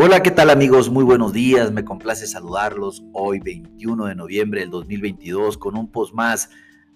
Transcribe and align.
Hola, 0.00 0.22
¿qué 0.22 0.30
tal 0.30 0.48
amigos? 0.50 0.90
Muy 0.90 1.02
buenos 1.02 1.32
días, 1.32 1.72
me 1.72 1.84
complace 1.84 2.28
saludarlos 2.28 3.02
hoy 3.12 3.40
21 3.40 4.06
de 4.06 4.14
noviembre 4.14 4.60
del 4.60 4.70
2022 4.70 5.58
con 5.58 5.76
un 5.76 5.90
post 5.90 6.14
más. 6.14 6.50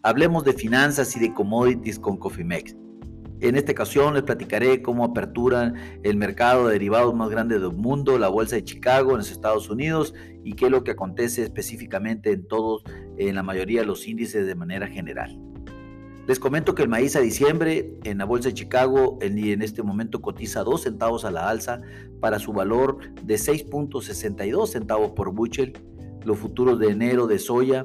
Hablemos 0.04 0.44
de 0.44 0.52
finanzas 0.52 1.16
y 1.16 1.18
de 1.18 1.34
commodities 1.34 1.98
con 1.98 2.16
Cofimex. 2.16 2.76
En 3.40 3.56
esta 3.56 3.72
ocasión 3.72 4.14
les 4.14 4.22
platicaré 4.22 4.82
cómo 4.82 5.04
aperturan 5.04 5.74
el 6.04 6.16
mercado 6.16 6.68
de 6.68 6.74
derivados 6.74 7.12
más 7.12 7.28
grande 7.28 7.58
del 7.58 7.72
mundo, 7.72 8.20
la 8.20 8.28
Bolsa 8.28 8.54
de 8.54 8.62
Chicago 8.62 9.10
en 9.10 9.16
los 9.16 9.32
Estados 9.32 9.68
Unidos 9.68 10.14
y 10.44 10.52
qué 10.52 10.66
es 10.66 10.70
lo 10.70 10.84
que 10.84 10.92
acontece 10.92 11.42
específicamente 11.42 12.30
en 12.30 12.46
todos, 12.46 12.84
en 13.18 13.34
la 13.34 13.42
mayoría 13.42 13.80
de 13.80 13.86
los 13.86 14.06
índices 14.06 14.46
de 14.46 14.54
manera 14.54 14.86
general. 14.86 15.51
Les 16.28 16.38
comento 16.38 16.76
que 16.76 16.82
el 16.82 16.88
maíz 16.88 17.16
a 17.16 17.20
diciembre 17.20 17.98
en 18.04 18.18
la 18.18 18.24
Bolsa 18.24 18.50
de 18.50 18.54
Chicago 18.54 19.18
en, 19.22 19.38
en 19.38 19.60
este 19.60 19.82
momento 19.82 20.22
cotiza 20.22 20.62
2 20.62 20.82
centavos 20.82 21.24
a 21.24 21.32
la 21.32 21.48
alza 21.48 21.80
para 22.20 22.38
su 22.38 22.52
valor 22.52 22.98
de 23.24 23.34
6.62 23.34 24.68
centavos 24.68 25.10
por 25.12 25.32
bushel. 25.32 25.72
Los 26.24 26.38
futuros 26.38 26.78
de 26.78 26.90
enero 26.90 27.26
de 27.26 27.40
soya 27.40 27.84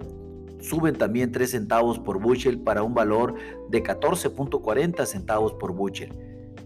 suben 0.62 0.96
también 0.96 1.32
3 1.32 1.50
centavos 1.50 1.98
por 1.98 2.22
bushel 2.22 2.60
para 2.60 2.84
un 2.84 2.94
valor 2.94 3.34
de 3.72 3.82
14.40 3.82 5.04
centavos 5.08 5.54
por 5.54 5.74
bushel. 5.74 6.14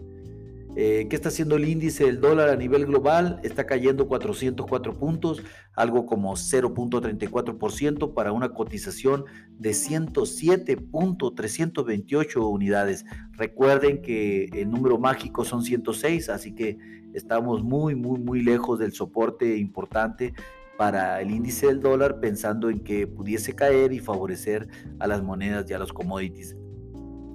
Eh, 0.80 1.08
¿Qué 1.10 1.16
está 1.16 1.30
haciendo 1.30 1.56
el 1.56 1.68
índice 1.68 2.04
del 2.04 2.20
dólar 2.20 2.50
a 2.50 2.54
nivel 2.54 2.86
global? 2.86 3.40
Está 3.42 3.66
cayendo 3.66 4.06
404 4.06 4.96
puntos, 4.96 5.42
algo 5.74 6.06
como 6.06 6.34
0.34% 6.34 8.14
para 8.14 8.30
una 8.30 8.50
cotización 8.50 9.24
de 9.58 9.70
107.328 9.70 12.48
unidades. 12.48 13.04
Recuerden 13.32 14.02
que 14.02 14.44
el 14.52 14.70
número 14.70 14.98
mágico 14.98 15.44
son 15.44 15.64
106, 15.64 16.28
así 16.28 16.54
que 16.54 16.78
estamos 17.12 17.64
muy, 17.64 17.96
muy, 17.96 18.20
muy 18.20 18.44
lejos 18.44 18.78
del 18.78 18.92
soporte 18.92 19.56
importante 19.56 20.32
para 20.76 21.20
el 21.20 21.32
índice 21.32 21.66
del 21.66 21.80
dólar, 21.80 22.20
pensando 22.20 22.70
en 22.70 22.84
que 22.84 23.08
pudiese 23.08 23.52
caer 23.52 23.92
y 23.92 23.98
favorecer 23.98 24.68
a 25.00 25.08
las 25.08 25.24
monedas 25.24 25.68
y 25.68 25.74
a 25.74 25.80
los 25.80 25.92
commodities. 25.92 26.56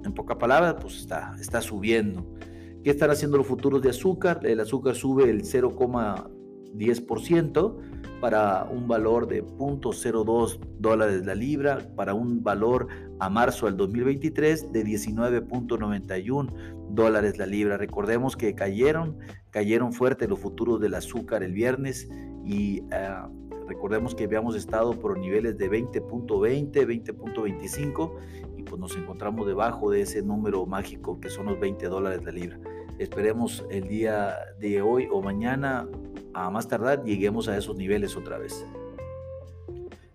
En 0.02 0.14
pocas 0.14 0.38
palabras, 0.38 0.76
pues 0.80 0.96
está, 0.96 1.36
está 1.38 1.60
subiendo. 1.60 2.26
¿Qué 2.84 2.90
están 2.90 3.10
haciendo 3.10 3.38
los 3.38 3.46
futuros 3.46 3.80
de 3.80 3.88
azúcar? 3.88 4.40
El 4.44 4.60
azúcar 4.60 4.94
sube 4.94 5.30
el 5.30 5.44
0,10% 5.44 7.76
para 8.20 8.64
un 8.64 8.86
valor 8.86 9.26
de 9.26 9.42
0.02 9.42 10.60
dólares 10.80 11.24
la 11.24 11.34
libra, 11.34 11.78
para 11.96 12.12
un 12.12 12.42
valor 12.42 12.88
a 13.20 13.30
marzo 13.30 13.64
del 13.64 13.78
2023 13.78 14.70
de 14.70 14.84
19.91 14.84 16.52
dólares 16.90 17.38
la 17.38 17.46
libra. 17.46 17.78
Recordemos 17.78 18.36
que 18.36 18.54
cayeron, 18.54 19.16
cayeron 19.48 19.94
fuerte 19.94 20.28
los 20.28 20.40
futuros 20.40 20.78
del 20.78 20.92
azúcar 20.92 21.42
el 21.42 21.54
viernes 21.54 22.10
y 22.44 22.82
ah, 22.92 23.30
recordemos 23.66 24.14
que 24.14 24.24
habíamos 24.24 24.56
estado 24.56 24.92
por 25.00 25.18
niveles 25.18 25.56
de 25.56 25.70
20.20, 25.70 26.70
20.25 26.70 28.12
y 28.58 28.62
pues 28.62 28.78
nos 28.78 28.94
encontramos 28.94 29.46
debajo 29.46 29.90
de 29.90 30.02
ese 30.02 30.20
número 30.20 30.66
mágico 30.66 31.18
que 31.18 31.30
son 31.30 31.46
los 31.46 31.58
20 31.58 31.86
dólares 31.86 32.22
la 32.22 32.30
libra. 32.30 32.60
Esperemos 32.98 33.64
el 33.70 33.88
día 33.88 34.36
de 34.58 34.80
hoy 34.80 35.08
o 35.10 35.20
mañana, 35.20 35.86
a 36.32 36.48
más 36.50 36.68
tardar, 36.68 37.04
lleguemos 37.04 37.48
a 37.48 37.56
esos 37.56 37.76
niveles 37.76 38.16
otra 38.16 38.38
vez. 38.38 38.64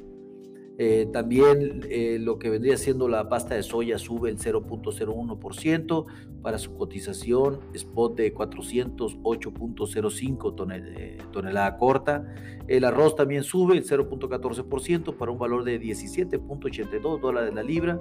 Eh, 0.79 1.07
también 1.13 1.83
eh, 1.91 2.17
lo 2.19 2.39
que 2.39 2.49
vendría 2.49 2.79
siendo 2.79 3.07
la 3.07 3.29
pasta 3.29 3.55
de 3.55 3.63
soya 3.63 3.99
sube 3.99 4.31
el 4.31 4.39
0.01% 4.39 6.07
para 6.41 6.57
su 6.59 6.75
cotización 6.75 7.61
spot 7.75 8.17
de 8.17 8.35
408.05 8.35 10.97
eh, 10.97 11.19
tonelada 11.31 11.77
corta. 11.77 12.35
El 12.69 12.85
arroz 12.85 13.17
también 13.17 13.43
sube 13.43 13.77
el 13.77 13.85
0.14% 13.87 15.15
para 15.17 15.31
un 15.31 15.39
valor 15.39 15.65
de 15.65 15.79
17.82 15.81 17.21
dólares 17.21 17.53
la 17.55 17.63
libra. 17.63 18.01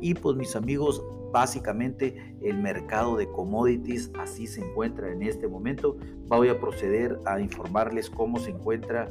Y 0.00 0.14
pues 0.14 0.36
mis 0.36 0.56
amigos, 0.56 1.04
básicamente 1.32 2.36
el 2.42 2.58
mercado 2.58 3.16
de 3.16 3.28
commodities 3.28 4.10
así 4.18 4.48
se 4.48 4.60
encuentra 4.60 5.12
en 5.12 5.22
este 5.22 5.46
momento. 5.46 5.96
Voy 6.26 6.48
a 6.48 6.58
proceder 6.58 7.20
a 7.26 7.40
informarles 7.40 8.10
cómo 8.10 8.38
se 8.38 8.50
encuentra 8.50 9.08